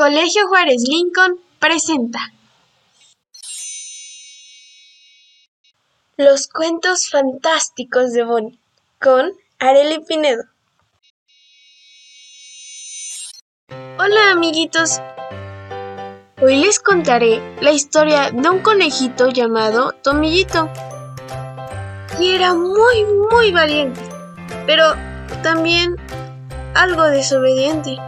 Colegio 0.00 0.48
Juárez 0.48 0.82
Lincoln 0.88 1.38
presenta 1.58 2.20
Los 6.16 6.48
cuentos 6.48 7.10
fantásticos 7.10 8.14
de 8.14 8.24
Bonnie 8.24 8.58
con 8.98 9.30
Areli 9.58 10.02
Pinedo. 10.08 10.42
Hola 13.98 14.30
amiguitos, 14.30 15.02
hoy 16.40 16.56
les 16.56 16.80
contaré 16.80 17.42
la 17.60 17.72
historia 17.72 18.30
de 18.30 18.48
un 18.48 18.60
conejito 18.60 19.28
llamado 19.28 19.92
Tomillito, 20.02 20.70
que 22.16 22.36
era 22.36 22.54
muy 22.54 23.04
muy 23.30 23.52
valiente, 23.52 24.00
pero 24.64 24.94
también 25.42 25.96
algo 26.74 27.02
desobediente. 27.02 27.98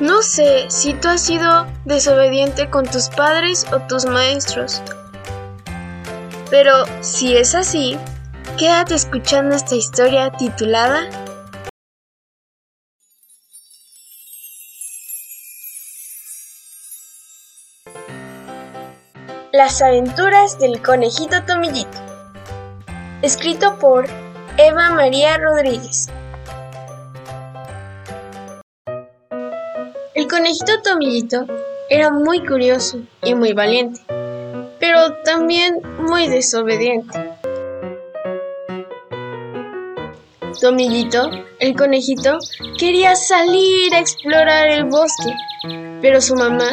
No 0.00 0.20
sé 0.20 0.66
si 0.68 0.92
tú 0.92 1.08
has 1.08 1.22
sido 1.22 1.66
desobediente 1.86 2.68
con 2.68 2.84
tus 2.84 3.08
padres 3.08 3.66
o 3.72 3.80
tus 3.80 4.04
maestros, 4.04 4.82
pero 6.50 6.84
si 7.00 7.34
es 7.34 7.54
así, 7.54 7.98
quédate 8.58 8.94
escuchando 8.94 9.56
esta 9.56 9.74
historia 9.74 10.30
titulada 10.32 11.08
Las 19.50 19.80
aventuras 19.80 20.58
del 20.58 20.82
conejito 20.82 21.42
Tomillito, 21.46 21.98
escrito 23.22 23.78
por 23.78 24.04
Eva 24.58 24.90
María 24.90 25.38
Rodríguez. 25.38 26.10
El 30.16 30.28
conejito 30.28 30.80
Tomillito 30.82 31.44
era 31.90 32.10
muy 32.10 32.40
curioso 32.42 33.02
y 33.22 33.34
muy 33.34 33.52
valiente, 33.52 34.00
pero 34.80 35.12
también 35.24 35.82
muy 35.98 36.26
desobediente. 36.26 37.36
Tomillito, 40.58 41.30
el 41.60 41.76
conejito, 41.76 42.38
quería 42.78 43.14
salir 43.14 43.94
a 43.94 43.98
explorar 43.98 44.68
el 44.68 44.84
bosque, 44.84 45.34
pero 46.00 46.22
su 46.22 46.34
mamá 46.34 46.70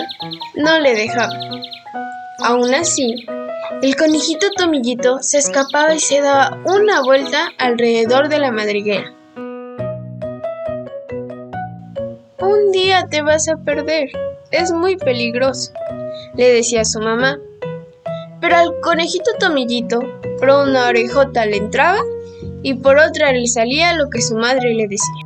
no 0.56 0.80
le 0.80 0.96
dejaba. 0.96 1.38
Aún 2.46 2.74
así, 2.74 3.26
el 3.82 3.98
conejito 3.98 4.48
Tomillito 4.56 5.22
se 5.22 5.40
escapaba 5.40 5.94
y 5.94 6.00
se 6.00 6.22
daba 6.22 6.62
una 6.64 7.02
vuelta 7.02 7.50
alrededor 7.58 8.30
de 8.30 8.40
la 8.40 8.54
madriguera. 8.54 9.14
Un 12.46 12.74
día 12.74 13.08
te 13.10 13.22
vas 13.22 13.48
a 13.48 13.56
perder, 13.56 14.10
es 14.52 14.70
muy 14.74 14.98
peligroso, 14.98 15.72
le 16.36 16.52
decía 16.52 16.84
su 16.84 17.00
mamá. 17.00 17.40
Pero 18.42 18.58
al 18.58 18.82
conejito 18.82 19.32
Tomillito, 19.40 20.02
por 20.40 20.50
una 20.50 20.90
orejota 20.90 21.46
le 21.46 21.56
entraba 21.56 22.02
y 22.62 22.74
por 22.74 22.98
otra 22.98 23.32
le 23.32 23.48
salía 23.48 23.96
lo 23.96 24.10
que 24.10 24.22
su 24.22 24.36
madre 24.36 24.74
le 24.74 24.90
decía. 24.90 25.24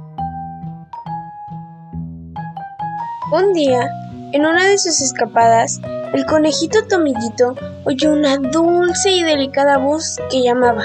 Un 3.32 3.52
día, 3.54 3.90
en 4.32 4.46
una 4.46 4.68
de 4.68 4.78
sus 4.78 5.02
escapadas, 5.02 5.82
el 6.14 6.24
conejito 6.28 6.86
Tomillito 6.88 7.56
oyó 7.86 8.14
una 8.14 8.38
dulce 8.38 9.10
y 9.10 9.24
delicada 9.24 9.80
voz 9.80 10.20
que 10.30 10.44
llamaba. 10.44 10.84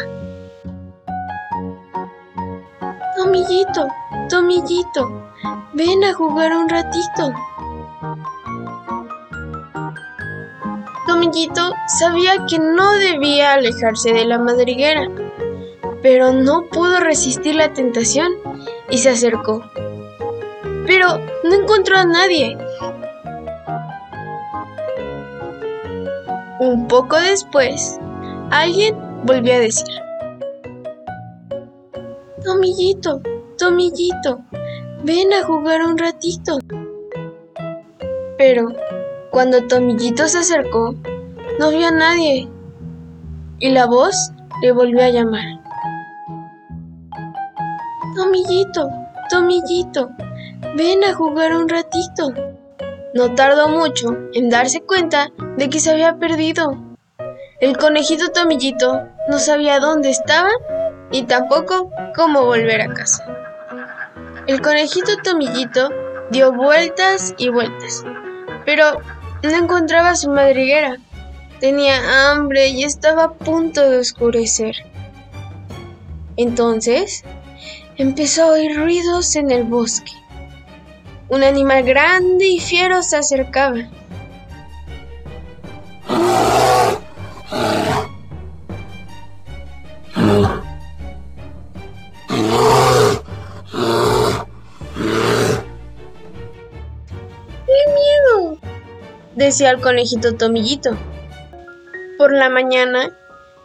Tomillito, 3.33 3.89
Tomillito, 4.29 5.31
ven 5.73 6.05
a 6.05 6.13
jugar 6.13 6.53
un 6.53 6.69
ratito. 6.69 7.33
Tomillito 11.07 11.73
sabía 11.99 12.45
que 12.47 12.59
no 12.59 12.93
debía 12.93 13.55
alejarse 13.55 14.13
de 14.13 14.27
la 14.27 14.39
madriguera, 14.39 15.09
pero 16.03 16.35
no 16.35 16.67
pudo 16.67 17.01
resistir 17.01 17.55
la 17.55 17.73
tentación 17.73 18.33
y 18.91 18.99
se 18.99 19.09
acercó. 19.09 19.65
Pero 20.87 21.19
no 21.43 21.55
encontró 21.55 21.97
a 21.97 22.05
nadie 22.05 22.59
Un 26.61 26.87
poco 26.87 27.17
después, 27.17 27.99
alguien 28.51 28.95
volvió 29.25 29.55
a 29.55 29.59
decir, 29.61 30.03
Tomillito, 32.45 33.21
Tomillito, 33.57 34.41
ven 35.05 35.33
a 35.33 35.45
jugar 35.45 35.83
un 35.83 35.97
ratito. 35.97 36.59
Pero 38.37 38.73
cuando 39.31 39.67
Tomillito 39.69 40.27
se 40.27 40.39
acercó, 40.39 40.95
no 41.61 41.71
vio 41.71 41.87
a 41.87 41.93
nadie 41.93 42.49
y 43.61 43.71
la 43.71 43.87
voz 43.87 44.33
le 44.61 44.73
volvió 44.73 45.05
a 45.05 45.11
llamar. 45.11 45.45
Tomillito, 48.17 48.91
Tomillito, 49.31 50.11
ven 50.77 51.05
a 51.05 51.15
jugar 51.15 51.55
un 51.55 51.69
ratito. 51.69 52.35
No 53.15 53.35
tardó 53.35 53.69
mucho 53.69 54.17
en 54.33 54.51
darse 54.51 54.81
cuenta 54.81 55.31
de 55.57 55.71
que 55.71 55.79
se 55.79 55.93
había 55.93 56.17
perdido. 56.19 56.77
El 57.61 57.77
conejito 57.77 58.33
Tomillito 58.33 59.07
no 59.31 59.39
sabía 59.39 59.79
dónde 59.79 60.11
estaba 60.11 60.51
y 61.13 61.25
tampoco 61.25 61.91
cómo 62.17 62.45
volver 62.45 62.81
a 62.81 62.93
casa. 62.93 63.25
El 64.47 64.61
conejito 64.61 65.17
Tomillito 65.23 65.91
dio 66.31 66.53
vueltas 66.53 67.35
y 67.39 67.49
vueltas, 67.51 68.05
pero 68.65 69.01
no 69.43 69.51
encontraba 69.51 70.17
su 70.17 70.31
madriguera. 70.31 70.97
Tenía 71.61 72.33
hambre 72.33 72.69
y 72.69 72.83
estaba 72.83 73.25
a 73.25 73.33
punto 73.35 73.89
de 73.89 73.99
oscurecer. 73.99 74.75
Entonces 76.37 77.23
empezó 77.97 78.45
a 78.45 78.53
oír 78.53 78.77
ruidos 78.77 79.37
en 79.37 79.51
el 79.51 79.65
bosque. 79.65 80.13
Un 81.29 81.45
animal 81.45 81.85
grande 81.85 82.47
y 82.47 82.59
fiero 82.59 83.03
se 83.03 83.17
acercaba. 83.17 83.89
Decía 99.43 99.71
el 99.71 99.81
conejito 99.81 100.37
Tomillito. 100.37 100.97
Por 102.17 102.33
la 102.33 102.49
mañana, 102.49 103.11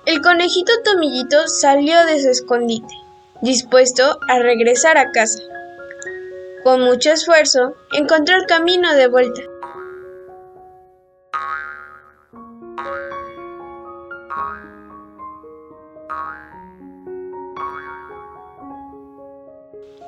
el 0.05 0.21
conejito 0.21 0.71
Tomillito 0.83 1.47
salió 1.47 2.03
de 2.05 2.19
su 2.19 2.29
escondite, 2.29 2.93
dispuesto 3.41 4.19
a 4.27 4.39
regresar 4.39 4.97
a 4.97 5.11
casa. 5.11 5.39
Con 6.63 6.81
mucho 6.81 7.11
esfuerzo, 7.11 7.75
encontró 7.93 8.35
el 8.37 8.47
camino 8.47 8.93
de 8.95 9.07
vuelta. 9.07 9.41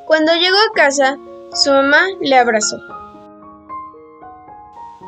Cuando 0.07 0.33
llegó 0.33 0.57
a 0.57 0.73
casa, 0.73 1.17
su 1.53 1.69
mamá 1.69 2.07
le 2.19 2.35
abrazó. 2.35 2.98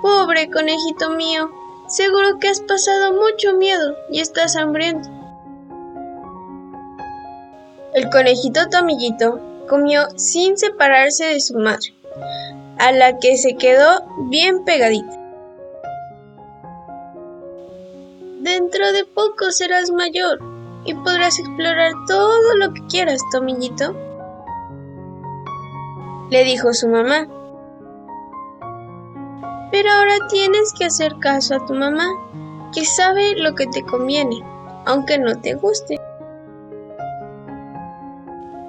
Pobre 0.02 0.50
conejito 0.50 1.12
mío, 1.12 1.52
seguro 1.88 2.40
que 2.40 2.50
has 2.50 2.62
pasado 2.62 3.14
mucho 3.14 3.54
miedo 3.54 3.96
y 4.10 4.20
estás 4.20 4.56
hambriento. 4.56 5.10
El 7.94 8.10
conejito 8.10 8.70
Tomillito 8.70 9.40
comió 9.68 10.08
sin 10.16 10.58
separarse 10.58 11.26
de 11.26 11.40
su 11.40 11.58
madre, 11.60 11.94
a 12.80 12.92
la 12.92 13.20
que 13.20 13.38
se 13.38 13.56
quedó 13.58 14.06
bien 14.30 14.64
pegadita. 14.64 15.20
Dentro 18.40 18.92
de 18.94 19.06
poco 19.06 19.52
serás 19.52 19.92
mayor 19.92 20.40
y 20.84 20.96
podrás 20.96 21.38
explorar 21.38 21.92
todo 22.08 22.56
lo 22.56 22.74
que 22.74 22.86
quieras, 22.88 23.22
Tomillito, 23.32 23.94
le 26.32 26.44
dijo 26.44 26.74
su 26.74 26.88
mamá. 26.88 27.28
Pero 29.82 29.96
ahora 29.96 30.28
tienes 30.30 30.74
que 30.78 30.86
hacer 30.86 31.18
caso 31.18 31.56
a 31.56 31.66
tu 31.66 31.74
mamá, 31.74 32.08
que 32.72 32.86
sabe 32.86 33.34
lo 33.36 33.56
que 33.56 33.66
te 33.66 33.82
conviene, 33.82 34.44
aunque 34.86 35.18
no 35.18 35.42
te 35.42 35.56
guste. 35.56 36.00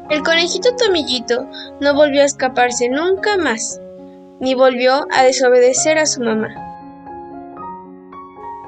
El 0.08 0.22
conejito 0.22 0.74
Tomillito 0.74 1.46
no 1.80 1.94
volvió 1.94 2.22
a 2.22 2.24
escaparse 2.24 2.88
nunca 2.88 3.36
más, 3.36 3.78
ni 4.40 4.54
volvió 4.54 5.06
a 5.10 5.24
desobedecer 5.24 5.98
a 5.98 6.06
su 6.06 6.22
mamá. 6.22 6.48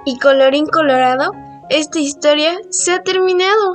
Y 0.05 0.19
colorín 0.19 0.67
colorado, 0.67 1.32
esta 1.70 1.99
historia 1.99 2.58
se 2.69 2.93
ha 2.93 3.02
terminado. 3.02 3.73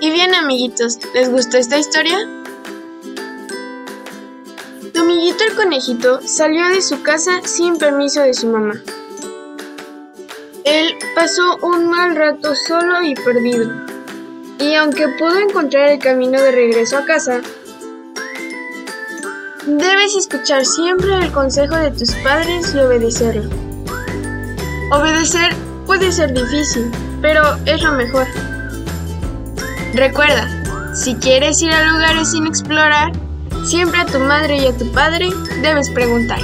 Y 0.00 0.10
bien 0.10 0.34
amiguitos, 0.34 0.98
¿les 1.14 1.30
gustó 1.30 1.58
esta 1.58 1.78
historia? 1.78 2.18
Tomillito 4.96 5.44
el 5.44 5.54
conejito 5.54 6.20
salió 6.24 6.70
de 6.70 6.80
su 6.80 7.02
casa 7.02 7.42
sin 7.44 7.76
permiso 7.76 8.22
de 8.22 8.32
su 8.32 8.46
mamá. 8.46 8.80
Él 10.64 10.94
pasó 11.14 11.58
un 11.60 11.90
mal 11.90 12.16
rato 12.16 12.54
solo 12.66 13.02
y 13.02 13.14
perdido, 13.14 13.70
y 14.58 14.74
aunque 14.74 15.06
pudo 15.18 15.38
encontrar 15.38 15.90
el 15.90 15.98
camino 15.98 16.40
de 16.40 16.50
regreso 16.50 16.96
a 16.96 17.04
casa, 17.04 17.42
debes 19.66 20.16
escuchar 20.16 20.64
siempre 20.64 21.14
el 21.18 21.30
consejo 21.30 21.76
de 21.76 21.90
tus 21.90 22.12
padres 22.24 22.74
y 22.74 22.78
obedecerlo. 22.78 23.50
Obedecer 24.92 25.54
puede 25.84 26.10
ser 26.10 26.32
difícil, 26.32 26.90
pero 27.20 27.42
es 27.66 27.82
lo 27.82 27.92
mejor. 27.92 28.26
Recuerda, 29.92 30.48
si 30.94 31.16
quieres 31.16 31.60
ir 31.60 31.72
a 31.74 31.84
lugares 31.84 32.30
sin 32.30 32.46
explorar, 32.46 33.12
siempre 33.64 34.00
a 34.00 34.06
tu 34.06 34.18
madre 34.18 34.58
y 34.58 34.66
a 34.66 34.76
tu 34.76 34.90
padre 34.92 35.30
debes 35.62 35.90
preguntar. 35.90 36.40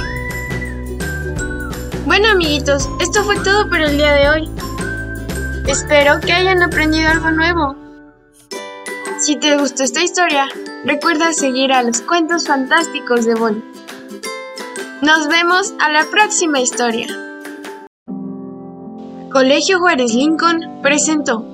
Bueno 2.05 2.29
amiguitos, 2.29 2.89
esto 2.99 3.23
fue 3.23 3.39
todo 3.39 3.69
por 3.69 3.79
el 3.79 3.97
día 3.97 4.13
de 4.13 4.29
hoy. 4.29 4.49
Espero 5.67 6.19
que 6.19 6.33
hayan 6.33 6.61
aprendido 6.61 7.09
algo 7.09 7.31
nuevo. 7.31 7.75
Si 9.19 9.37
te 9.37 9.57
gustó 9.57 9.83
esta 9.83 10.03
historia, 10.03 10.47
recuerda 10.83 11.31
seguir 11.31 11.71
a 11.71 11.83
los 11.83 12.01
cuentos 12.01 12.45
fantásticos 12.45 13.25
de 13.25 13.35
Bonnie. 13.35 13.63
Nos 15.01 15.27
vemos 15.27 15.73
a 15.79 15.89
la 15.89 16.05
próxima 16.05 16.59
historia. 16.59 17.07
Colegio 19.31 19.79
Juárez 19.79 20.13
Lincoln 20.13 20.81
presentó 20.81 21.52